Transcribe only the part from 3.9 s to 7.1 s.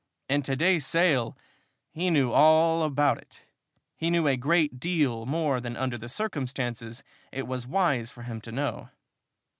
He knew a great deal more than under the circumstances